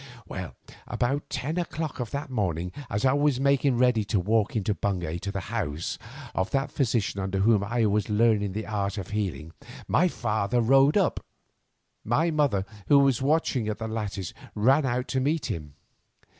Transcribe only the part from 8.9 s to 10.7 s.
of healing, my father